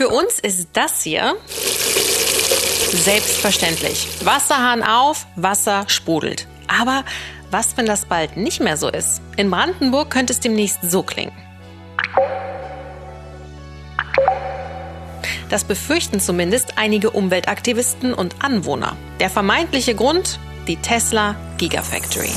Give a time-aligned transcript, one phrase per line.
[0.00, 1.36] Für uns ist das hier
[2.90, 4.08] selbstverständlich.
[4.24, 6.46] Wasserhahn auf, Wasser sprudelt.
[6.68, 7.04] Aber
[7.50, 9.20] was, wenn das bald nicht mehr so ist?
[9.36, 11.36] In Brandenburg könnte es demnächst so klingen.
[15.50, 18.96] Das befürchten zumindest einige Umweltaktivisten und Anwohner.
[19.20, 20.40] Der vermeintliche Grund?
[20.66, 22.32] Die Tesla Gigafactory.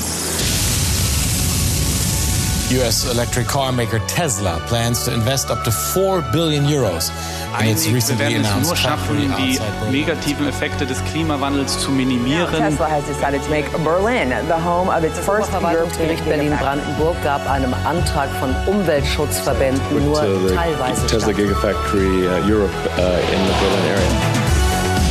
[2.72, 7.12] US electric car maker Tesla plans to invest up to 4 billion euros
[7.56, 12.50] Einig, wir werden es nur schaffen, die negativen Effekte des Klimawandels zu minimieren.
[12.50, 16.24] Tesla has decided to make Berlin the home of its first Verwaltungsgericht.
[16.24, 21.36] Berlin-Brandenburg gab einem Antrag von Umweltschutzverbänden nur the teilweise Tesla statt.
[21.36, 24.10] Gigafactory uh, Europe uh, in the Berlin area.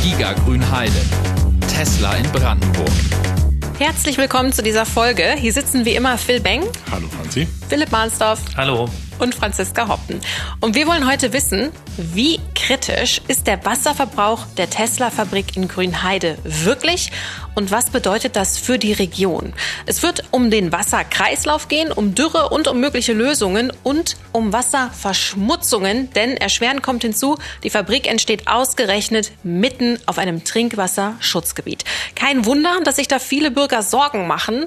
[0.02, 0.92] Giga Grünheide.
[1.66, 3.23] Tesla in Brandenburg.
[3.78, 5.34] Herzlich willkommen zu dieser Folge.
[5.36, 7.48] Hier sitzen wie immer Phil Beng, Hallo Franzi.
[7.68, 8.88] Philipp Mahnsdorf Hallo.
[9.18, 10.20] und Franziska Hoppen.
[10.60, 17.12] Und wir wollen heute wissen, wie kritisch ist der Wasserverbrauch der Tesla-Fabrik in Grünheide wirklich
[17.54, 19.52] und was bedeutet das für die Region?
[19.84, 26.10] Es wird um den Wasserkreislauf gehen, um Dürre und um mögliche Lösungen und um Wasserverschmutzungen,
[26.14, 31.84] denn erschwerend kommt hinzu, die Fabrik entsteht ausgerechnet mitten auf einem Trinkwasserschutzgebiet.
[32.14, 34.64] Kein Wunder, dass sich da viele Bürger Sorgen machen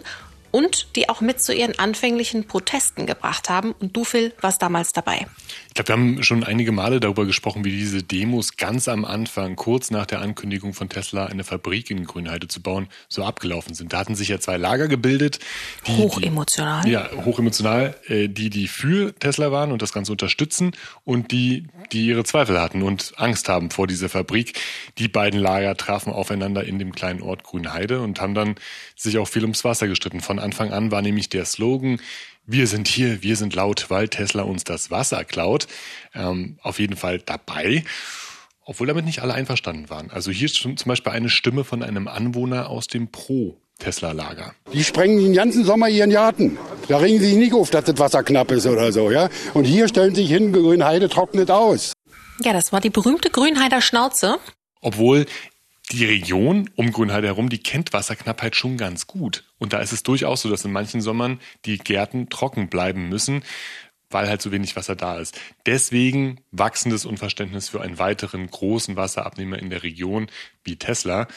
[0.51, 3.73] und die auch mit zu ihren anfänglichen Protesten gebracht haben.
[3.73, 5.27] Und du, Phil, warst damals dabei.
[5.67, 9.55] Ich glaube, wir haben schon einige Male darüber gesprochen, wie diese Demos ganz am Anfang,
[9.55, 13.93] kurz nach der Ankündigung von Tesla, eine Fabrik in Grünheide zu bauen, so abgelaufen sind.
[13.93, 15.39] Da hatten sich ja zwei Lager gebildet.
[15.85, 16.83] Die, Hochemotional.
[16.83, 17.95] Die, ja, hochemotional.
[18.07, 20.71] Äh, die, die für Tesla waren und das Ganze unterstützen
[21.03, 24.59] und die, die ihre Zweifel hatten und Angst haben vor dieser Fabrik.
[24.97, 28.55] Die beiden Lager trafen aufeinander in dem kleinen Ort Grünheide und haben dann
[28.97, 30.21] sich auch viel ums Wasser gestritten.
[30.21, 31.99] Von Anfang an war nämlich der Slogan,
[32.45, 35.67] wir sind hier, wir sind laut, weil Tesla uns das Wasser klaut.
[36.15, 37.83] Ähm, auf jeden Fall dabei.
[38.65, 40.09] Obwohl damit nicht alle einverstanden waren.
[40.11, 44.53] Also hier ist zum Beispiel eine Stimme von einem Anwohner aus dem Pro-Tesla-Lager.
[44.73, 46.57] Die sprengen den ganzen Sommer ihren Garten.
[46.87, 49.29] Da regen sie sich nicht auf, dass das Wasser knapp ist oder so, ja.
[49.53, 51.93] Und hier stellen sie sich hin, Grünheide trocknet aus.
[52.43, 54.37] Ja, das war die berühmte Grünheider Schnauze.
[54.81, 55.25] Obwohl
[55.91, 59.45] die Region um Grünheide herum, die kennt Wasserknappheit schon ganz gut.
[59.57, 63.43] Und da ist es durchaus so, dass in manchen Sommern die Gärten trocken bleiben müssen,
[64.09, 65.39] weil halt so wenig Wasser da ist.
[65.65, 70.27] Deswegen wachsendes Unverständnis für einen weiteren großen Wasserabnehmer in der Region
[70.63, 71.27] wie Tesla.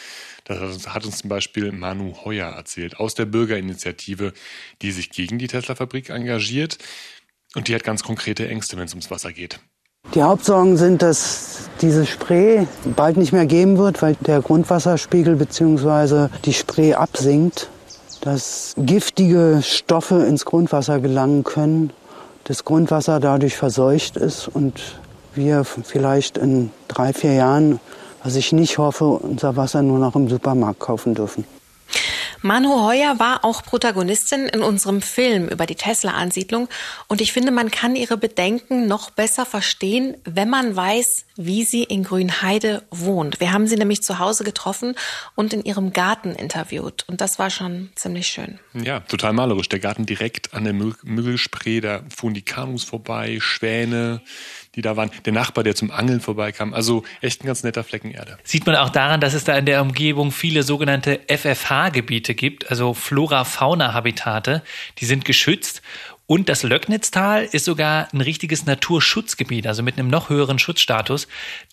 [0.44, 4.32] Das hat uns zum Beispiel Manu Heuer erzählt aus der Bürgerinitiative,
[4.82, 6.78] die sich gegen die Tesla-Fabrik engagiert.
[7.55, 9.61] Und die hat ganz konkrete Ängste, wenn es ums Wasser geht.
[10.15, 12.66] Die Hauptsorgen sind, dass diese Spree
[12.97, 16.27] bald nicht mehr geben wird, weil der Grundwasserspiegel bzw.
[16.44, 17.71] die Spree absinkt,
[18.21, 21.93] dass giftige Stoffe ins Grundwasser gelangen können,
[22.43, 24.99] das Grundwasser dadurch verseucht ist und
[25.37, 27.78] wir vielleicht in drei, vier Jahren,
[28.25, 31.44] was ich nicht hoffe, unser Wasser nur noch im Supermarkt kaufen dürfen.
[32.43, 36.69] Manu Heuer war auch Protagonistin in unserem Film über die Tesla-Ansiedlung
[37.06, 41.83] und ich finde, man kann ihre Bedenken noch besser verstehen, wenn man weiß, wie sie
[41.83, 43.41] in Grünheide wohnt.
[43.41, 44.95] Wir haben sie nämlich zu Hause getroffen
[45.34, 48.59] und in ihrem Garten interviewt und das war schon ziemlich schön.
[48.73, 49.69] Ja, total malerisch.
[49.69, 54.23] Der Garten direkt an der Mü- Müggelspree, da fuhren die Kanus vorbei, Schwäne,
[54.76, 55.10] die da waren.
[55.25, 56.75] Der Nachbar, der zum Angeln vorbeikam.
[56.75, 58.38] Also echt ein ganz netter Flecken Erde.
[58.44, 62.94] Sieht man auch daran, dass es da in der Umgebung viele sogenannte FFH-Gebiete gibt, also
[62.94, 64.62] Flora-Fauna-Habitate.
[64.98, 65.82] Die sind geschützt.
[66.26, 71.26] Und das Löcknitztal ist sogar ein richtiges Naturschutzgebiet, also mit einem noch höheren Schutzstatus.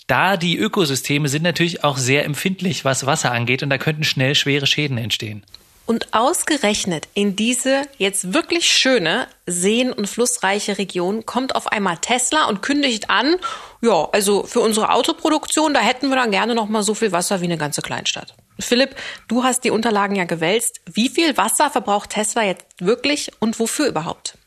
[0.08, 4.34] Da die Ökosysteme sind natürlich auch sehr empfindlich, was Wasser angeht, und da könnten schnell
[4.34, 5.44] schwere Schäden entstehen.
[5.88, 12.50] Und ausgerechnet in diese jetzt wirklich schöne, seen- und flussreiche Region kommt auf einmal Tesla
[12.50, 13.38] und kündigt an,
[13.82, 17.40] ja, also für unsere Autoproduktion, da hätten wir dann gerne noch mal so viel Wasser
[17.40, 18.36] wie eine ganze Kleinstadt.
[18.60, 18.96] Philipp,
[19.30, 20.82] du hast die Unterlagen ja gewälzt.
[20.92, 24.38] Wie viel Wasser verbraucht Tesla jetzt wirklich und wofür überhaupt?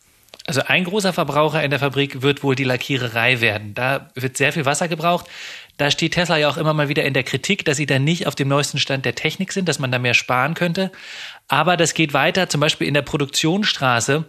[0.46, 3.72] Also ein großer Verbraucher in der Fabrik wird wohl die Lackiererei werden.
[3.74, 5.26] Da wird sehr viel Wasser gebraucht.
[5.80, 8.26] Da steht Tesla ja auch immer mal wieder in der Kritik, dass sie da nicht
[8.26, 10.92] auf dem neuesten Stand der Technik sind, dass man da mehr sparen könnte.
[11.48, 14.26] Aber das geht weiter, zum Beispiel in der Produktionsstraße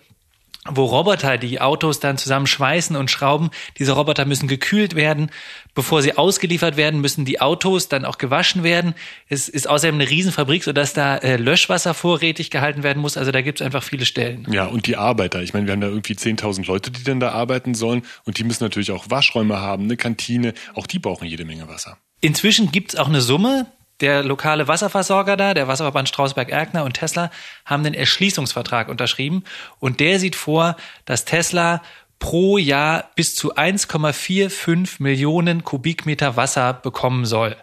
[0.70, 3.50] wo Roboter die Autos dann zusammen schweißen und schrauben.
[3.80, 5.32] Diese Roboter müssen gekühlt werden.
[5.74, 8.94] Bevor sie ausgeliefert werden, müssen die Autos dann auch gewaschen werden.
[9.28, 13.18] Es ist außerdem eine Riesenfabrik, sodass da äh, Löschwasser vorrätig gehalten werden muss.
[13.18, 14.46] Also da gibt es einfach viele Stellen.
[14.52, 15.42] Ja, und die Arbeiter.
[15.42, 18.04] Ich meine, wir haben da irgendwie 10.000 Leute, die dann da arbeiten sollen.
[18.26, 20.54] Und die müssen natürlich auch Waschräume haben, eine Kantine.
[20.76, 21.98] Auch die brauchen jede Menge Wasser.
[22.20, 23.66] Inzwischen gibt es auch eine Summe.
[24.02, 27.30] Der lokale Wasserversorger da, der Wasserverband Strausberg-Erkner und Tesla
[27.66, 29.44] haben den Erschließungsvertrag unterschrieben.
[29.80, 30.76] Und der sieht vor,
[31.06, 31.82] dass Tesla
[32.18, 37.56] pro Jahr bis zu 1,45 Millionen Kubikmeter Wasser bekommen soll.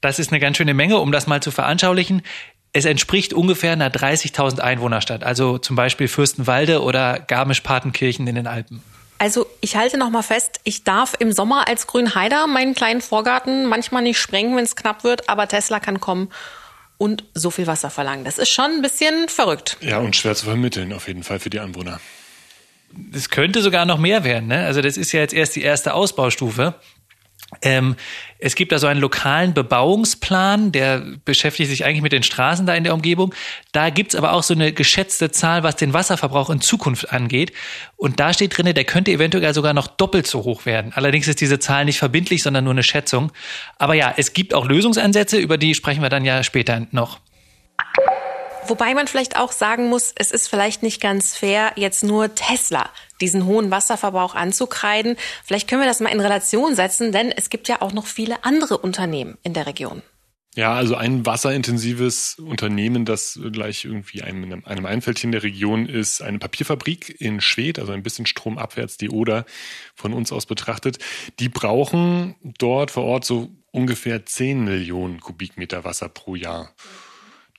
[0.00, 2.22] Das ist eine ganz schöne Menge, um das mal zu veranschaulichen.
[2.72, 8.82] Es entspricht ungefähr einer 30.000 Einwohnerstadt, also zum Beispiel Fürstenwalde oder Garmisch-Partenkirchen in den Alpen.
[9.20, 13.66] Also ich halte noch mal fest, ich darf im Sommer als Grünheider meinen kleinen Vorgarten
[13.66, 16.30] manchmal nicht sprengen, wenn es knapp wird, aber Tesla kann kommen
[16.96, 18.24] und so viel Wasser verlangen.
[18.24, 19.76] Das ist schon ein bisschen verrückt.
[19.82, 22.00] Ja, und schwer zu vermitteln auf jeden Fall für die Anwohner.
[23.12, 24.48] Es könnte sogar noch mehr werden.
[24.48, 24.64] Ne?
[24.64, 26.76] Also das ist ja jetzt erst die erste Ausbaustufe.
[27.62, 27.96] Ähm,
[28.38, 32.74] es gibt da so einen lokalen Bebauungsplan, der beschäftigt sich eigentlich mit den Straßen da
[32.74, 33.34] in der Umgebung.
[33.72, 37.52] Da gibt's aber auch so eine geschätzte Zahl, was den Wasserverbrauch in Zukunft angeht.
[37.96, 40.92] Und da steht drin, der könnte eventuell sogar noch doppelt so hoch werden.
[40.94, 43.32] Allerdings ist diese Zahl nicht verbindlich, sondern nur eine Schätzung.
[43.78, 47.18] Aber ja, es gibt auch Lösungsansätze, über die sprechen wir dann ja später noch.
[48.70, 52.88] Wobei man vielleicht auch sagen muss, es ist vielleicht nicht ganz fair, jetzt nur Tesla
[53.20, 55.16] diesen hohen Wasserverbrauch anzukreiden.
[55.44, 58.44] Vielleicht können wir das mal in Relation setzen, denn es gibt ja auch noch viele
[58.44, 60.02] andere Unternehmen in der Region.
[60.54, 65.86] Ja, also ein wasserintensives Unternehmen, das gleich irgendwie einem, einem einfällt hier in der Region,
[65.86, 69.46] ist eine Papierfabrik in Schwedt, also ein bisschen stromabwärts die Oder
[69.96, 70.98] von uns aus betrachtet.
[71.40, 76.72] Die brauchen dort vor Ort so ungefähr 10 Millionen Kubikmeter Wasser pro Jahr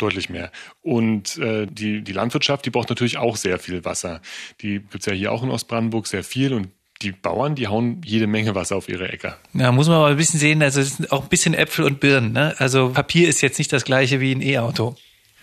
[0.02, 0.52] deutlich mehr.
[0.82, 4.22] Und äh, die, die Landwirtschaft, die braucht natürlich auch sehr viel Wasser.
[4.62, 6.70] Die gibt's ja hier auch in Ostbrandenburg sehr viel und
[7.02, 9.38] die Bauern, die hauen jede Menge Wasser auf ihre Äcker.
[9.54, 12.00] Ja, muss man aber ein bisschen sehen, also es sind auch ein bisschen Äpfel und
[12.00, 12.34] Birnen.
[12.34, 12.54] Ne?
[12.60, 14.96] Also Papier ist jetzt nicht das gleiche wie ein E-Auto.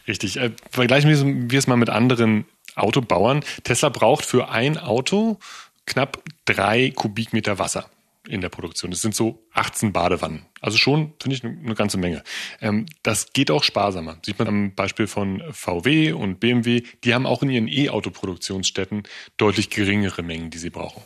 [0.07, 0.37] Richtig.
[0.37, 2.45] Äh, vergleichen wir es mal mit anderen
[2.77, 3.43] Autobauern.
[3.65, 5.39] Tesla braucht für ein Auto
[5.85, 7.89] knapp drei Kubikmeter Wasser
[8.29, 8.91] in der Produktion.
[8.91, 10.47] Das sind so 18 Badewannen.
[10.61, 12.23] Also schon, finde ich, eine ganze Menge.
[12.61, 14.19] Ähm, das geht auch sparsamer.
[14.25, 16.83] Sieht man am Beispiel von VW und BMW.
[17.05, 19.05] Die haben auch in ihren E-Auto-Produktionsstätten
[19.37, 21.03] deutlich geringere Mengen, die sie brauchen.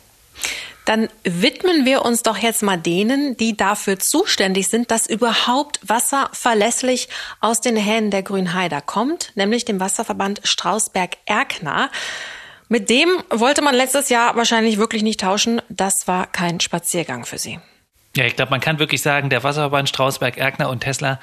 [0.85, 6.29] Dann widmen wir uns doch jetzt mal denen, die dafür zuständig sind, dass überhaupt Wasser
[6.33, 7.07] verlässlich
[7.39, 11.89] aus den Hähnen der Grünheider kommt, nämlich dem Wasserverband Strausberg-Erkner.
[12.69, 15.61] Mit dem wollte man letztes Jahr wahrscheinlich wirklich nicht tauschen.
[15.69, 17.59] Das war kein Spaziergang für sie.
[18.15, 21.19] Ja, ich glaube, man kann wirklich sagen, der Wasserverband Strausberg, Erkner und Tesla,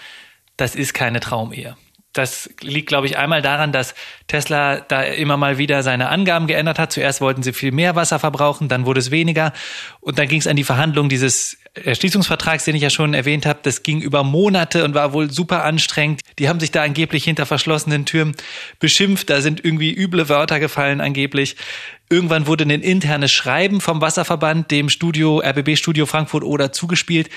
[0.57, 1.77] das ist keine Traumehe.
[2.13, 3.95] Das liegt, glaube ich, einmal daran, dass
[4.27, 6.93] Tesla da immer mal wieder seine Angaben geändert hat.
[6.93, 9.53] Zuerst wollten sie viel mehr Wasser verbrauchen, dann wurde es weniger.
[10.01, 13.61] Und dann ging es an die Verhandlung dieses Erschließungsvertrags, den ich ja schon erwähnt habe.
[13.63, 16.23] Das ging über Monate und war wohl super anstrengend.
[16.41, 18.35] Die haben sich da angeblich hinter verschlossenen Türen
[18.81, 19.31] beschimpft.
[19.31, 21.57] Da sind irgendwie üble Wörter gefallen angeblich.
[22.09, 27.31] Irgendwann wurde ein internes Schreiben vom Wasserverband dem Studio, RBB Studio Frankfurt oder zugespielt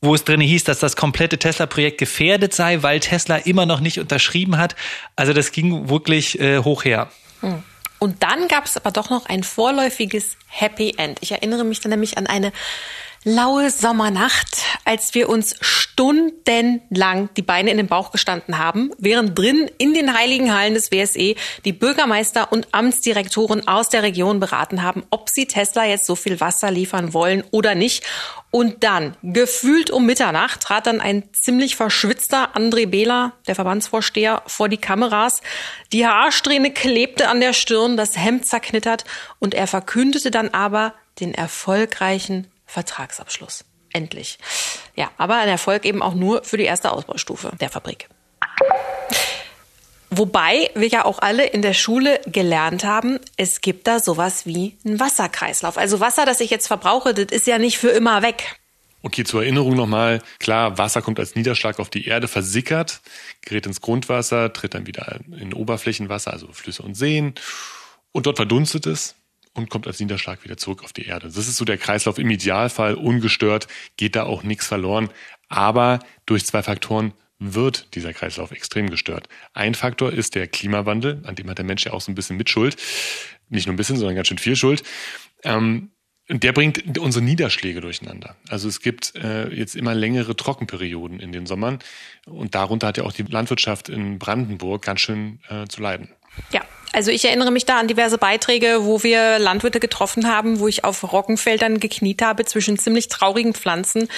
[0.00, 3.98] wo es drin hieß, dass das komplette Tesla-Projekt gefährdet sei, weil Tesla immer noch nicht
[3.98, 4.76] unterschrieben hat.
[5.16, 7.10] Also das ging wirklich äh, hoch her.
[7.40, 7.62] Hm.
[7.98, 11.18] Und dann gab es aber doch noch ein vorläufiges Happy End.
[11.20, 12.52] Ich erinnere mich dann nämlich an eine
[13.24, 19.70] laue Sommernacht, als wir uns stundenlang die Beine in den Bauch gestanden haben, während drin
[19.78, 21.34] in den heiligen Hallen des WSE
[21.64, 26.40] die Bürgermeister und Amtsdirektoren aus der Region beraten haben, ob sie Tesla jetzt so viel
[26.40, 28.04] Wasser liefern wollen oder nicht.
[28.50, 34.70] Und dann, gefühlt um Mitternacht, trat dann ein ziemlich verschwitzter André Behler, der Verbandsvorsteher, vor
[34.70, 35.42] die Kameras.
[35.92, 39.04] Die Haarsträhne klebte an der Stirn, das Hemd zerknittert
[39.38, 43.64] und er verkündete dann aber den erfolgreichen Vertragsabschluss.
[43.92, 44.38] Endlich.
[44.94, 48.08] Ja, aber ein Erfolg eben auch nur für die erste Ausbaustufe der Fabrik.
[50.10, 54.76] Wobei wir ja auch alle in der Schule gelernt haben, es gibt da sowas wie
[54.84, 55.76] einen Wasserkreislauf.
[55.76, 58.56] Also Wasser, das ich jetzt verbrauche, das ist ja nicht für immer weg.
[59.02, 60.22] Okay, zur Erinnerung nochmal.
[60.40, 63.00] Klar, Wasser kommt als Niederschlag auf die Erde, versickert,
[63.42, 67.34] gerät ins Grundwasser, tritt dann wieder in Oberflächenwasser, also Flüsse und Seen.
[68.12, 69.14] Und dort verdunstet es
[69.58, 71.26] und kommt als Niederschlag wieder zurück auf die Erde.
[71.26, 75.10] Das ist so der Kreislauf im Idealfall, ungestört, geht da auch nichts verloren.
[75.48, 79.28] Aber durch zwei Faktoren wird dieser Kreislauf extrem gestört.
[79.52, 82.36] Ein Faktor ist der Klimawandel, an dem hat der Mensch ja auch so ein bisschen
[82.36, 82.76] Mitschuld.
[83.48, 84.82] Nicht nur ein bisschen, sondern ganz schön viel Schuld.
[85.44, 85.90] Ähm,
[86.30, 88.36] der bringt unsere Niederschläge durcheinander.
[88.48, 91.78] Also es gibt äh, jetzt immer längere Trockenperioden in den Sommern
[92.26, 96.10] und darunter hat ja auch die Landwirtschaft in Brandenburg ganz schön äh, zu leiden.
[96.52, 96.62] Ja,
[96.98, 100.82] also ich erinnere mich da an diverse Beiträge, wo wir Landwirte getroffen haben, wo ich
[100.82, 104.08] auf Roggenfeldern gekniet habe zwischen ziemlich traurigen Pflanzen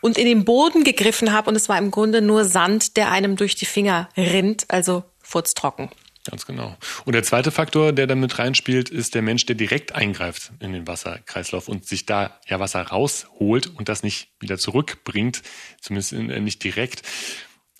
[0.00, 3.34] und in den Boden gegriffen habe und es war im Grunde nur Sand, der einem
[3.34, 5.90] durch die Finger rinnt, also furztrocken.
[6.30, 6.76] Ganz genau.
[7.04, 10.86] Und der zweite Faktor, der damit reinspielt, ist der Mensch, der direkt eingreift in den
[10.86, 15.42] Wasserkreislauf und sich da ja Wasser rausholt und das nicht wieder zurückbringt,
[15.80, 17.02] zumindest äh, nicht direkt.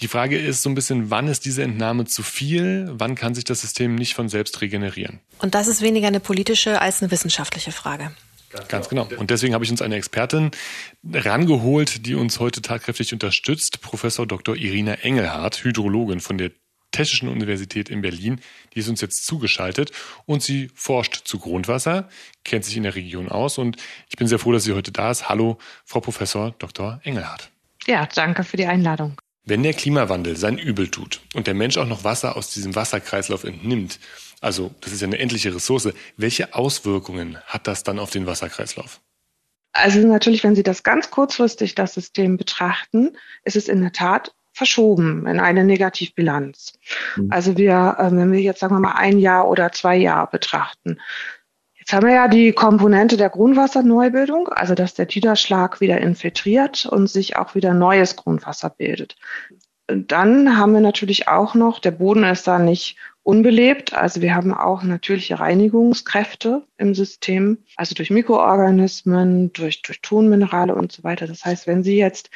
[0.00, 2.88] Die Frage ist so ein bisschen, wann ist diese Entnahme zu viel?
[2.92, 5.20] Wann kann sich das System nicht von selbst regenerieren?
[5.40, 8.12] Und das ist weniger eine politische als eine wissenschaftliche Frage.
[8.68, 9.08] Ganz genau.
[9.18, 10.52] Und deswegen habe ich uns eine Expertin
[11.12, 14.56] rangeholt, die uns heute tatkräftig unterstützt, Professor Dr.
[14.56, 16.52] Irina Engelhardt, Hydrologin von der
[16.90, 18.40] Technischen Universität in Berlin.
[18.74, 19.92] Die ist uns jetzt zugeschaltet
[20.24, 22.08] und sie forscht zu Grundwasser,
[22.44, 23.76] kennt sich in der Region aus und
[24.08, 25.28] ich bin sehr froh, dass sie heute da ist.
[25.28, 27.00] Hallo, Frau Professor Dr.
[27.04, 27.50] Engelhardt.
[27.86, 29.16] Ja, danke für die Einladung.
[29.48, 33.44] Wenn der Klimawandel sein Übel tut und der Mensch auch noch Wasser aus diesem Wasserkreislauf
[33.44, 33.98] entnimmt,
[34.42, 35.88] also das ist ja eine endliche Ressource,
[36.18, 39.00] welche Auswirkungen hat das dann auf den Wasserkreislauf?
[39.72, 44.34] Also natürlich, wenn Sie das ganz kurzfristig das System betrachten, ist es in der Tat
[44.52, 46.74] verschoben in eine Negativbilanz.
[47.16, 47.28] Mhm.
[47.30, 51.00] Also wir, äh, wenn wir jetzt sagen wir mal ein Jahr oder zwei Jahre betrachten,
[51.88, 57.06] Jetzt haben wir ja die Komponente der Grundwasserneubildung, also dass der Niederschlag wieder infiltriert und
[57.06, 59.16] sich auch wieder neues Grundwasser bildet.
[59.86, 64.52] Dann haben wir natürlich auch noch, der Boden ist da nicht unbelebt, also wir haben
[64.52, 71.26] auch natürliche Reinigungskräfte im System, also durch Mikroorganismen, durch, durch Tonminerale und so weiter.
[71.26, 72.28] Das heißt, wenn Sie jetzt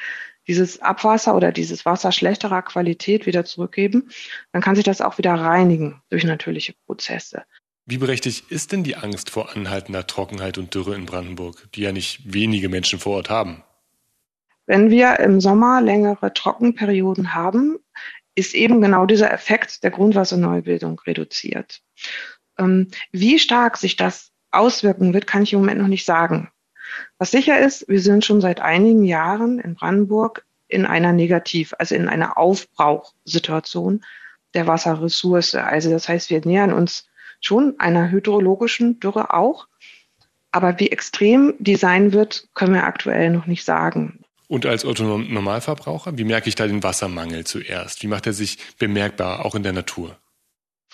[0.48, 4.08] dieses Abwasser oder dieses Wasser schlechterer Qualität wieder zurückgeben,
[4.52, 7.42] dann kann sich das auch wieder reinigen durch natürliche Prozesse.
[7.92, 11.92] Wie berechtigt ist denn die Angst vor anhaltender Trockenheit und Dürre in Brandenburg, die ja
[11.92, 13.62] nicht wenige Menschen vor Ort haben?
[14.64, 17.78] Wenn wir im Sommer längere Trockenperioden haben,
[18.34, 21.82] ist eben genau dieser Effekt der Grundwasserneubildung reduziert.
[22.56, 26.50] Ähm, wie stark sich das auswirken wird, kann ich im Moment noch nicht sagen.
[27.18, 31.94] Was sicher ist, wir sind schon seit einigen Jahren in Brandenburg in einer Negativ, also
[31.94, 34.02] in einer Aufbrauchsituation
[34.54, 35.56] der Wasserressource.
[35.56, 37.06] Also das heißt, wir nähern uns
[37.42, 39.66] schon einer hydrologischen Dürre auch.
[40.50, 44.20] Aber wie extrem die sein wird, können wir aktuell noch nicht sagen.
[44.48, 48.02] Und als Autonormalverbraucher, wie merke ich da den Wassermangel zuerst?
[48.02, 50.18] Wie macht er sich bemerkbar, auch in der Natur?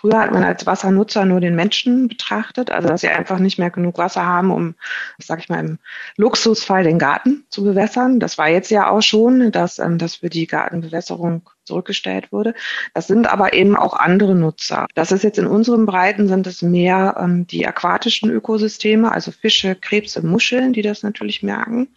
[0.00, 3.70] Früher hat man als Wassernutzer nur den Menschen betrachtet, also dass sie einfach nicht mehr
[3.70, 4.76] genug Wasser haben, um,
[5.18, 5.78] sag ich mal, im
[6.16, 8.20] Luxusfall den Garten zu bewässern.
[8.20, 12.54] Das war jetzt ja auch schon, dass ähm, das für die Gartenbewässerung zurückgestellt wurde.
[12.94, 14.86] Das sind aber eben auch andere Nutzer.
[14.94, 19.74] Das ist jetzt in unseren Breiten sind es mehr ähm, die aquatischen Ökosysteme, also Fische,
[19.74, 21.88] Krebse, Muscheln, die das natürlich merken.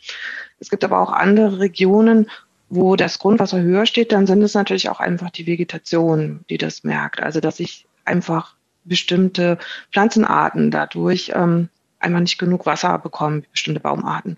[0.58, 2.31] Es gibt aber auch andere Regionen,
[2.67, 6.84] wo das Grundwasser höher steht, dann sind es natürlich auch einfach die Vegetation, die das
[6.84, 7.22] merkt.
[7.22, 9.58] Also dass ich einfach bestimmte
[9.91, 14.38] Pflanzenarten dadurch ähm, einfach nicht genug Wasser bekommen, bestimmte Baumarten.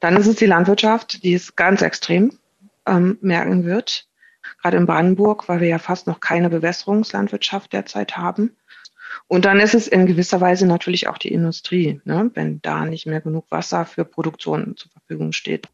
[0.00, 2.38] Dann ist es die Landwirtschaft, die es ganz extrem
[2.86, 4.08] ähm, merken wird.
[4.60, 8.56] Gerade in Brandenburg, weil wir ja fast noch keine Bewässerungslandwirtschaft derzeit haben.
[9.26, 13.06] Und dann ist es in gewisser Weise natürlich auch die Industrie, ne, wenn da nicht
[13.06, 15.68] mehr genug Wasser für Produktion zur Verfügung steht.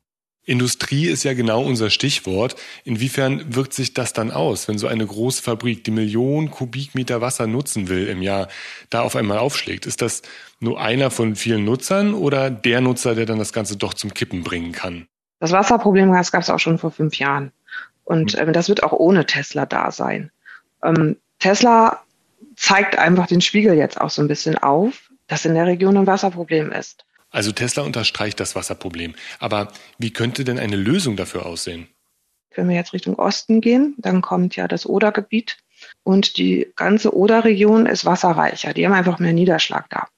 [0.45, 2.57] Industrie ist ja genau unser Stichwort.
[2.85, 7.47] Inwiefern wirkt sich das dann aus, wenn so eine große Fabrik, die Millionen Kubikmeter Wasser
[7.47, 8.49] nutzen will im Jahr,
[8.89, 9.87] da auf einmal aufschlägt?
[9.87, 10.23] Ist das
[10.59, 14.43] nur einer von vielen Nutzern oder der Nutzer, der dann das Ganze doch zum Kippen
[14.43, 15.07] bringen kann?
[15.41, 17.53] Das Wasserproblem gab es auch schon vor fünf Jahren.
[18.05, 18.49] Und hm.
[18.49, 20.31] äh, das wird auch ohne Tesla da sein.
[20.83, 22.03] Ähm, Tesla
[22.57, 26.07] zeigt einfach den Spiegel jetzt auch so ein bisschen auf, dass in der Region ein
[26.07, 27.05] Wasserproblem ist.
[27.31, 29.15] Also Tesla unterstreicht das Wasserproblem.
[29.39, 31.89] Aber wie könnte denn eine Lösung dafür aussehen?
[32.55, 35.59] Wenn wir jetzt Richtung Osten gehen, dann kommt ja das Odergebiet
[36.03, 38.75] und die ganze Oderregion ist wasserreicher.
[38.75, 40.09] Die haben einfach mehr Niederschlag da.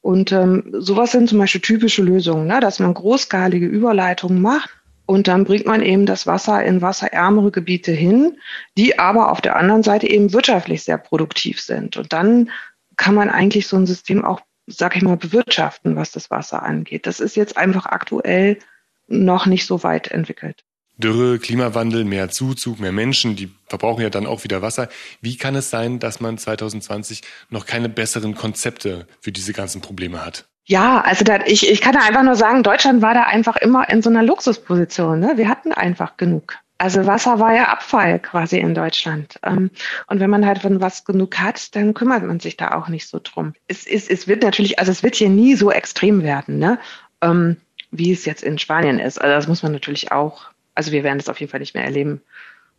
[0.00, 2.60] Und ähm, sowas sind zum Beispiel typische Lösungen, ne?
[2.60, 4.70] dass man großskalige Überleitungen macht
[5.04, 8.38] und dann bringt man eben das Wasser in wasserärmere Gebiete hin,
[8.76, 11.96] die aber auf der anderen Seite eben wirtschaftlich sehr produktiv sind.
[11.96, 12.50] Und dann
[12.96, 17.06] kann man eigentlich so ein System auch sag ich mal, bewirtschaften, was das Wasser angeht.
[17.06, 18.58] Das ist jetzt einfach aktuell
[19.06, 20.64] noch nicht so weit entwickelt.
[20.98, 24.88] Dürre, Klimawandel, mehr Zuzug, mehr Menschen, die verbrauchen ja dann auch wieder Wasser.
[25.20, 30.24] Wie kann es sein, dass man 2020 noch keine besseren Konzepte für diese ganzen Probleme
[30.24, 30.48] hat?
[30.66, 33.88] Ja, also da, ich, ich kann da einfach nur sagen, Deutschland war da einfach immer
[33.88, 35.20] in so einer Luxusposition.
[35.20, 35.34] Ne?
[35.36, 36.56] Wir hatten einfach genug.
[36.80, 39.40] Also Wasser war ja Abfall quasi in Deutschland.
[39.42, 39.70] Ähm,
[40.06, 43.08] und wenn man halt von was genug hat, dann kümmert man sich da auch nicht
[43.08, 43.54] so drum.
[43.66, 46.78] Es, es, es wird natürlich, also es wird hier nie so extrem werden, ne?
[47.20, 47.56] Ähm,
[47.90, 49.20] wie es jetzt in Spanien ist.
[49.20, 51.84] Also das muss man natürlich auch, also wir werden es auf jeden Fall nicht mehr
[51.84, 52.22] erleben,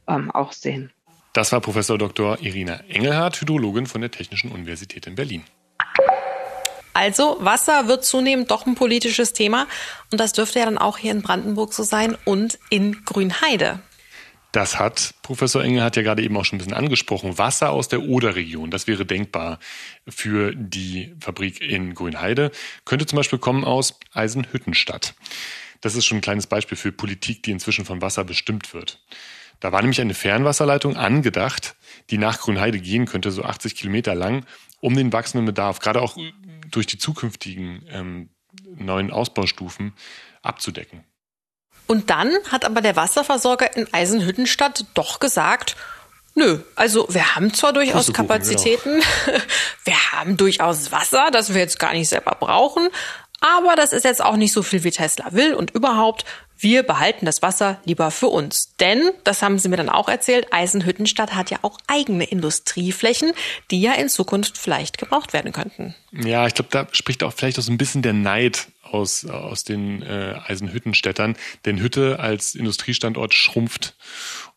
[0.07, 0.91] ähm, auch sehen.
[1.33, 2.39] Das war Professor Dr.
[2.41, 5.43] Irina Engelhardt, Hydrologin von der Technischen Universität in Berlin.
[6.93, 9.67] Also Wasser wird zunehmend doch ein politisches Thema
[10.11, 13.79] und das dürfte ja dann auch hier in Brandenburg so sein und in Grünheide.
[14.51, 17.37] Das hat Professor Engel hat ja gerade eben auch schon ein bisschen angesprochen.
[17.37, 19.59] Wasser aus der Oderregion, das wäre denkbar
[20.07, 22.51] für die Fabrik in Grünheide.
[22.83, 25.13] Könnte zum Beispiel kommen aus Eisenhüttenstadt.
[25.81, 28.99] Das ist schon ein kleines Beispiel für Politik, die inzwischen von Wasser bestimmt wird.
[29.59, 31.75] Da war nämlich eine Fernwasserleitung angedacht,
[32.09, 34.45] die nach Grünheide gehen könnte, so 80 Kilometer lang,
[34.79, 36.17] um den wachsenden Bedarf, gerade auch
[36.71, 38.29] durch die zukünftigen ähm,
[38.77, 39.93] neuen Ausbaustufen
[40.41, 41.03] abzudecken.
[41.89, 45.75] Und dann hat aber der Wasserversorger in Eisenhüttenstadt doch gesagt,
[46.35, 49.01] Nö, also wir haben zwar durchaus Pustekuchen, Kapazitäten,
[49.83, 52.89] wir haben durchaus Wasser, das wir jetzt gar nicht selber brauchen,
[53.41, 56.25] aber das ist jetzt auch nicht so viel, wie Tesla will und überhaupt,
[56.59, 58.75] wir behalten das Wasser lieber für uns.
[58.79, 63.31] Denn, das haben sie mir dann auch erzählt, Eisenhüttenstadt hat ja auch eigene Industrieflächen,
[63.71, 65.95] die ja in Zukunft vielleicht gebraucht werden könnten.
[66.11, 69.63] Ja, ich glaube, da spricht auch vielleicht auch so ein bisschen der Neid aus, aus
[69.63, 71.35] den äh, Eisenhüttenstädtern.
[71.65, 73.95] Denn Hütte als Industriestandort schrumpft.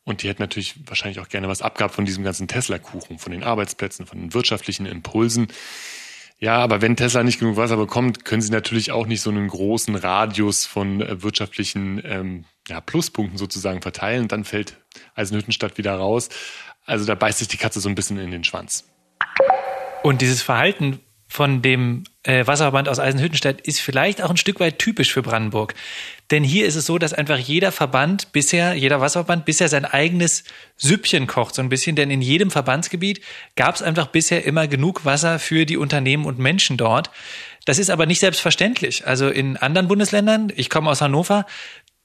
[0.05, 3.45] Und die hätten natürlich wahrscheinlich auch gerne was abgehabt von diesem ganzen Tesla-Kuchen, von den
[3.45, 5.49] Arbeitsplätzen, von den wirtschaftlichen Impulsen.
[6.39, 9.47] Ja, aber wenn Tesla nicht genug Wasser bekommt, können sie natürlich auch nicht so einen
[9.47, 14.27] großen Radius von äh, wirtschaftlichen ähm, ja, Pluspunkten sozusagen verteilen.
[14.27, 14.77] Dann fällt
[15.15, 16.31] Eisenhüttenstadt wieder raus.
[16.85, 18.89] Also da beißt sich die Katze so ein bisschen in den Schwanz.
[20.03, 20.99] Und dieses Verhalten
[21.33, 25.75] von dem äh, Wasserverband aus Eisenhüttenstadt ist vielleicht auch ein Stück weit typisch für Brandenburg.
[26.31, 30.45] Denn hier ist es so, dass einfach jeder Verband bisher, jeder Wasserverband bisher sein eigenes
[30.77, 31.97] Süppchen kocht, so ein bisschen.
[31.97, 33.23] Denn in jedem Verbandsgebiet
[33.57, 37.11] gab es einfach bisher immer genug Wasser für die Unternehmen und Menschen dort.
[37.65, 39.07] Das ist aber nicht selbstverständlich.
[39.07, 41.47] Also in anderen Bundesländern, ich komme aus Hannover,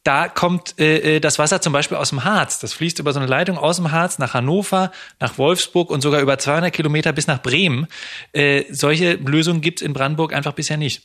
[0.08, 2.60] da kommt äh, äh, das Wasser zum Beispiel aus dem Harz.
[2.60, 6.22] Das fließt über so eine Leitung aus dem Harz nach Hannover, nach Wolfsburg und sogar
[6.22, 7.88] über 200 Kilometer bis nach Bremen.
[8.32, 11.04] Äh, solche Lösungen gibt es in Brandenburg einfach bisher nicht.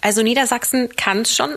[0.00, 1.50] Also Niedersachsen kann es schon.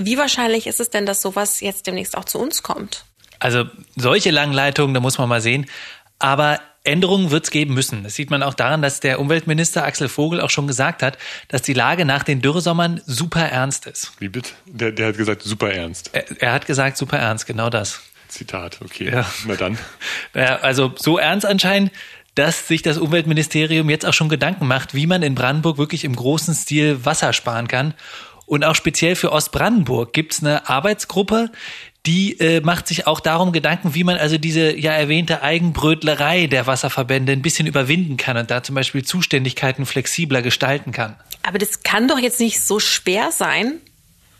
[0.00, 3.04] Wie wahrscheinlich ist es denn, dass sowas jetzt demnächst auch zu uns kommt?
[3.38, 5.66] Also solche langen Leitungen, da muss man mal sehen.
[6.18, 6.58] Aber
[6.90, 8.02] Änderungen wird es geben müssen.
[8.02, 11.16] Das sieht man auch daran, dass der Umweltminister Axel Vogel auch schon gesagt hat,
[11.48, 14.12] dass die Lage nach den Dürresommern super ernst ist.
[14.18, 14.50] Wie bitte?
[14.66, 16.10] Der, der hat gesagt, super ernst.
[16.12, 18.00] Er, er hat gesagt, super ernst, genau das.
[18.28, 19.10] Zitat, okay.
[19.10, 19.30] Ja.
[19.46, 19.78] Na dann.
[20.34, 21.90] Ja, also so ernst anscheinend,
[22.34, 26.14] dass sich das Umweltministerium jetzt auch schon Gedanken macht, wie man in Brandenburg wirklich im
[26.14, 27.94] großen Stil Wasser sparen kann.
[28.46, 31.50] Und auch speziell für Ostbrandenburg gibt es eine Arbeitsgruppe,
[32.06, 36.66] die äh, macht sich auch darum Gedanken, wie man also diese ja erwähnte Eigenbrötlerei der
[36.66, 41.16] Wasserverbände ein bisschen überwinden kann und da zum Beispiel Zuständigkeiten flexibler gestalten kann.
[41.42, 43.80] Aber das kann doch jetzt nicht so schwer sein,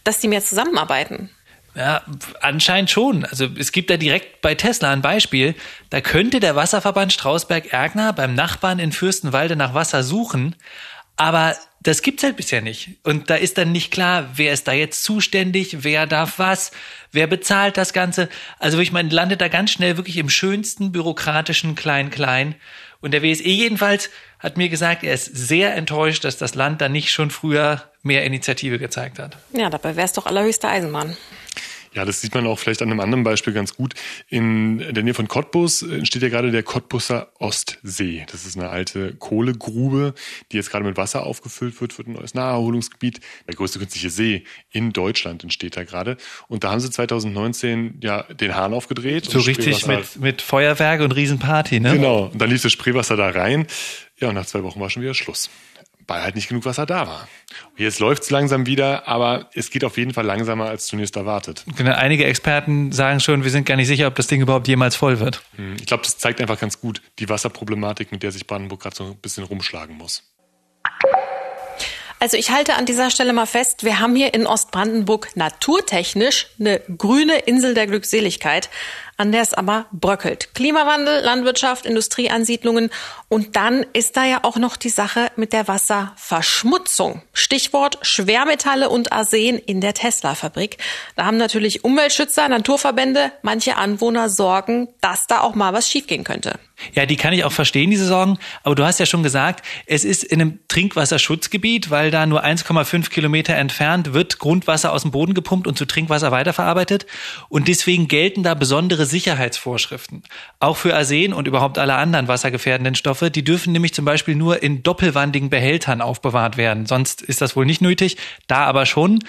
[0.05, 1.31] dass die mehr zusammenarbeiten.
[1.75, 2.03] Ja,
[2.41, 3.25] anscheinend schon.
[3.25, 5.55] Also es gibt da direkt bei Tesla ein Beispiel.
[5.91, 10.57] Da könnte der Wasserverband Strausberg-Ergner beim Nachbarn in Fürstenwalde nach Wasser suchen,
[11.17, 12.91] aber das gibt's halt bisher nicht.
[13.05, 16.73] Und da ist dann nicht klar, wer ist da jetzt zuständig, wer darf was,
[17.11, 18.29] wer bezahlt das Ganze.
[18.59, 22.55] Also ich meine, landet da ganz schnell wirklich im schönsten bürokratischen Klein-Klein.
[23.01, 26.91] Und der WSE jedenfalls hat mir gesagt, er ist sehr enttäuscht, dass das Land da
[26.91, 29.39] nicht schon früher mehr Initiative gezeigt hat.
[29.53, 31.17] Ja, dabei wäre es doch allerhöchste Eisenbahn.
[31.93, 33.95] Ja, das sieht man auch vielleicht an einem anderen Beispiel ganz gut.
[34.29, 38.25] In der Nähe von Cottbus entsteht ja gerade der Cottbuser Ostsee.
[38.31, 40.15] Das ist eine alte Kohlegrube,
[40.53, 43.21] die jetzt gerade mit Wasser aufgefüllt wird für ein neues Naherholungsgebiet.
[43.49, 46.17] Der größte künstliche See in Deutschland entsteht da gerade.
[46.47, 49.25] Und da haben sie 2019 ja den Hahn aufgedreht.
[49.25, 51.95] So richtig mit, mit Feuerwerk und Riesenparty, ne?
[51.95, 52.27] Genau.
[52.27, 53.67] Und dann lief das Spreewasser da rein.
[54.19, 55.51] Ja, und nach zwei Wochen war schon wieder Schluss
[56.11, 57.29] weil halt nicht genug Wasser da war.
[57.77, 61.65] Jetzt läuft es langsam wieder, aber es geht auf jeden Fall langsamer als zunächst erwartet.
[61.77, 64.97] Genau, einige Experten sagen schon, wir sind gar nicht sicher, ob das Ding überhaupt jemals
[64.97, 65.41] voll wird.
[65.55, 68.97] Hm, ich glaube, das zeigt einfach ganz gut die Wasserproblematik, mit der sich Brandenburg gerade
[68.97, 70.25] so ein bisschen rumschlagen muss.
[72.19, 76.81] Also ich halte an dieser Stelle mal fest, wir haben hier in Ostbrandenburg naturtechnisch eine
[76.99, 78.69] grüne Insel der Glückseligkeit,
[79.21, 80.55] an der es aber bröckelt.
[80.55, 82.89] Klimawandel, Landwirtschaft, Industrieansiedlungen
[83.29, 87.21] und dann ist da ja auch noch die Sache mit der Wasserverschmutzung.
[87.35, 90.79] Stichwort Schwermetalle und Arsen in der Tesla-Fabrik.
[91.17, 96.59] Da haben natürlich Umweltschützer, Naturverbände, manche Anwohner Sorgen, dass da auch mal was schiefgehen könnte.
[96.95, 98.39] Ja, die kann ich auch verstehen, diese Sorgen.
[98.63, 103.11] Aber du hast ja schon gesagt, es ist in einem Trinkwasserschutzgebiet, weil da nur 1,5
[103.11, 107.07] Kilometer entfernt wird Grundwasser aus dem Boden gepumpt und zu Trinkwasser weiterverarbeitet.
[107.49, 110.23] Und deswegen gelten da besondere Sicherheitsvorschriften.
[110.59, 113.31] Auch für Arsen und überhaupt alle anderen wassergefährdenden Stoffe.
[113.31, 116.87] Die dürfen nämlich zum Beispiel nur in doppelwandigen Behältern aufbewahrt werden.
[116.87, 118.17] Sonst ist das wohl nicht nötig.
[118.47, 119.21] Da aber schon.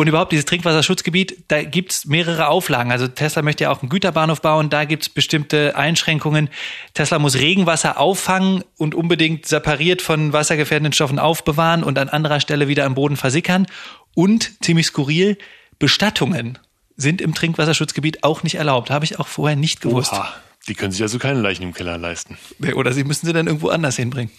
[0.00, 2.92] Und überhaupt dieses Trinkwasserschutzgebiet, da gibt's mehrere Auflagen.
[2.92, 6.50] Also Tesla möchte ja auch einen Güterbahnhof bauen, da gibt's bestimmte Einschränkungen.
[6.94, 12.68] Tesla muss Regenwasser auffangen und unbedingt separiert von wassergefährdenden Stoffen aufbewahren und an anderer Stelle
[12.68, 13.66] wieder im Boden versickern.
[14.14, 15.36] Und ziemlich skurril,
[15.80, 16.60] Bestattungen
[16.98, 18.90] sind im Trinkwasserschutzgebiet auch nicht erlaubt.
[18.90, 20.12] Habe ich auch vorher nicht gewusst.
[20.12, 20.34] Oha,
[20.66, 22.36] die können sich also keine Leichen im Keller leisten.
[22.74, 24.30] Oder sie müssen sie dann irgendwo anders hinbringen.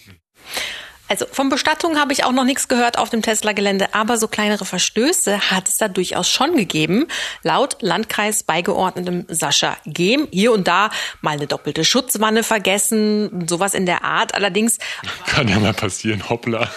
[1.08, 4.64] Also von Bestattung habe ich auch noch nichts gehört auf dem Tesla-Gelände, aber so kleinere
[4.64, 7.08] Verstöße hat es da durchaus schon gegeben.
[7.42, 10.28] Laut Landkreis beigeordnetem Sascha Gehm.
[10.30, 14.36] Hier und da mal eine doppelte Schutzwanne vergessen, sowas in der Art.
[14.36, 14.78] Allerdings.
[15.26, 16.70] Kann ja mal passieren, hoppla.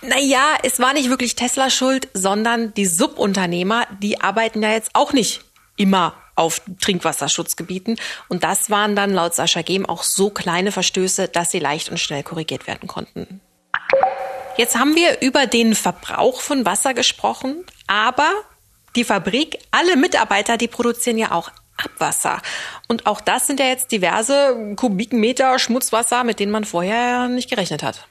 [0.00, 5.12] Naja, es war nicht wirklich Tesla schuld, sondern die Subunternehmer, die arbeiten ja jetzt auch
[5.12, 5.40] nicht
[5.76, 7.98] immer auf Trinkwasserschutzgebieten.
[8.28, 11.98] Und das waren dann laut Sascha Gehm auch so kleine Verstöße, dass sie leicht und
[11.98, 13.40] schnell korrigiert werden konnten.
[14.56, 18.30] Jetzt haben wir über den Verbrauch von Wasser gesprochen, aber
[18.96, 22.40] die Fabrik, alle Mitarbeiter, die produzieren ja auch Abwasser.
[22.88, 27.82] Und auch das sind ja jetzt diverse Kubikmeter Schmutzwasser, mit denen man vorher nicht gerechnet
[27.82, 28.08] hat.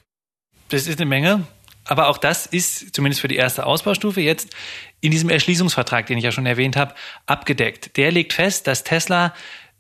[0.69, 1.45] Das ist eine Menge.
[1.88, 4.56] Aber auch das ist zumindest für die erste Ausbaustufe jetzt
[5.00, 6.93] in diesem Erschließungsvertrag, den ich ja schon erwähnt habe,
[7.26, 7.97] abgedeckt.
[7.97, 9.34] Der legt fest, dass Tesla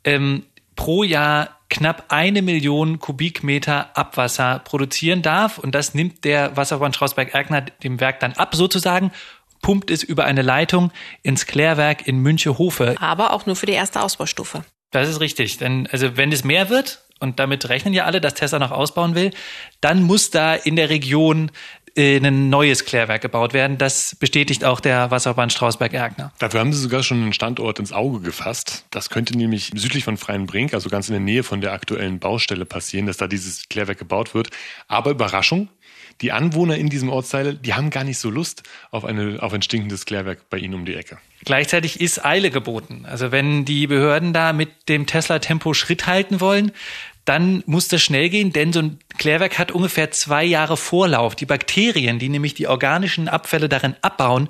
[0.03, 0.43] ähm,
[0.75, 5.57] pro Jahr knapp eine Million Kubikmeter Abwasser produzieren darf.
[5.57, 9.11] Und das nimmt der Wasserbahn Strausberg-Erkner dem Werk dann ab, sozusagen,
[9.61, 10.91] pumpt es über eine Leitung
[11.23, 12.95] ins Klärwerk in Münchehofe.
[12.99, 14.63] Aber auch nur für die erste Ausbaustufe.
[14.91, 15.57] Das ist richtig.
[15.57, 19.15] Denn also wenn es mehr wird, und damit rechnen ja alle, dass Tesla noch ausbauen
[19.15, 19.31] will,
[19.81, 21.51] dann muss da in der Region
[21.97, 23.77] äh, ein neues Klärwerk gebaut werden.
[23.77, 26.31] Das bestätigt auch der Wasserbahn Strausberg-Erkner.
[26.39, 28.85] Dafür haben sie sogar schon einen Standort ins Auge gefasst.
[28.91, 32.65] Das könnte nämlich südlich von Freienbrink, also ganz in der Nähe von der aktuellen Baustelle
[32.65, 34.49] passieren, dass da dieses Klärwerk gebaut wird.
[34.87, 35.69] Aber Überraschung,
[36.21, 39.61] die Anwohner in diesem Ortsteil, die haben gar nicht so Lust auf, eine, auf ein
[39.61, 41.17] stinkendes Klärwerk bei ihnen um die Ecke.
[41.45, 43.05] Gleichzeitig ist Eile geboten.
[43.07, 46.71] Also wenn die Behörden da mit dem Tesla-Tempo Schritt halten wollen,
[47.27, 51.35] dann muss das schnell gehen, denn so ein Klärwerk hat ungefähr zwei Jahre Vorlauf.
[51.35, 54.47] Die Bakterien, die nämlich die organischen Abfälle darin abbauen,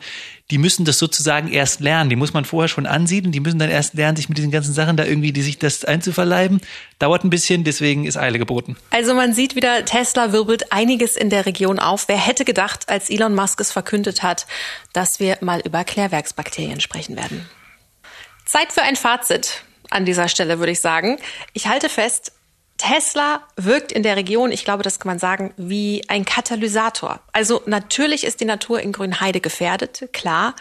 [0.51, 2.11] die müssen das sozusagen erst lernen.
[2.11, 3.31] Die muss man vorher schon ansiedeln.
[3.31, 5.85] Die müssen dann erst lernen, sich mit diesen ganzen Sachen da irgendwie, die sich das
[5.85, 6.61] einzuverleiben.
[6.99, 8.77] Dauert ein bisschen, deswegen ist Eile geboten.
[8.91, 12.07] Also man sieht wieder, Tesla wirbelt einiges in der Region auf.
[12.07, 14.45] Wer hätte gedacht, als Elon Musk es verkündet hat,
[14.93, 17.49] dass wir mal über Klärwerksbakterien sprechen werden.
[18.45, 21.17] Zeit für ein Fazit an dieser Stelle, würde ich sagen.
[21.53, 22.33] Ich halte fest,
[22.77, 27.19] Tesla wirkt in der Region, ich glaube, das kann man sagen, wie ein Katalysator.
[27.33, 30.55] Also natürlich ist die Natur in Grünheide gefährdet, klar,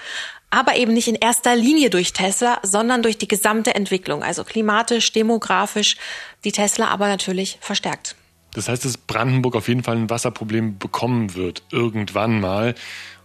[0.51, 5.13] aber eben nicht in erster Linie durch Tesla, sondern durch die gesamte Entwicklung, also klimatisch,
[5.13, 5.97] demografisch,
[6.45, 8.17] die Tesla aber natürlich verstärkt.
[8.55, 12.75] Das heißt, dass Brandenburg auf jeden Fall ein Wasserproblem bekommen wird, irgendwann mal.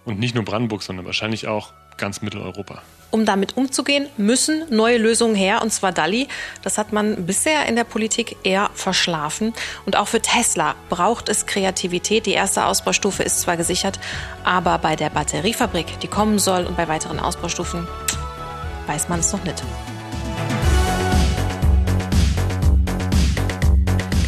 [0.03, 2.81] Und nicht nur Brandenburg, sondern wahrscheinlich auch ganz Mitteleuropa.
[3.11, 6.27] Um damit umzugehen, müssen neue Lösungen her, und zwar DALI.
[6.61, 9.53] Das hat man bisher in der Politik eher verschlafen.
[9.85, 12.25] Und auch für Tesla braucht es Kreativität.
[12.25, 13.99] Die erste Ausbaustufe ist zwar gesichert,
[14.45, 17.85] aber bei der Batteriefabrik, die kommen soll, und bei weiteren Ausbaustufen,
[18.87, 19.61] weiß man es noch nicht.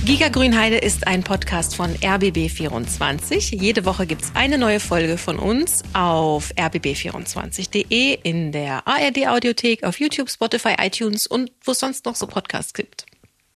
[0.05, 3.55] Giga Grünheide ist ein Podcast von RBB24.
[3.55, 9.85] Jede Woche gibt es eine neue Folge von uns auf rbb24.de, in der ARD Audiothek,
[9.85, 13.05] auf YouTube, Spotify, iTunes und wo es sonst noch so Podcasts gibt.